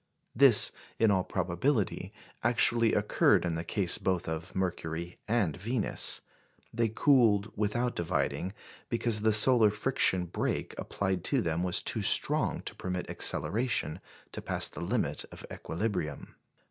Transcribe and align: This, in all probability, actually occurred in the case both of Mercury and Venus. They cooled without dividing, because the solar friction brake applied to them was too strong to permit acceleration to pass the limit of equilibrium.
This, 0.35 0.71
in 0.97 1.11
all 1.11 1.23
probability, 1.23 2.11
actually 2.41 2.95
occurred 2.95 3.45
in 3.45 3.53
the 3.53 3.63
case 3.63 3.99
both 3.99 4.27
of 4.27 4.55
Mercury 4.55 5.19
and 5.27 5.55
Venus. 5.55 6.21
They 6.73 6.89
cooled 6.89 7.55
without 7.55 7.95
dividing, 7.97 8.53
because 8.89 9.21
the 9.21 9.31
solar 9.31 9.69
friction 9.69 10.25
brake 10.25 10.73
applied 10.79 11.23
to 11.25 11.43
them 11.43 11.61
was 11.61 11.83
too 11.83 12.01
strong 12.01 12.63
to 12.63 12.73
permit 12.73 13.11
acceleration 13.11 13.99
to 14.31 14.41
pass 14.41 14.67
the 14.67 14.81
limit 14.81 15.23
of 15.31 15.45
equilibrium. 15.53 16.33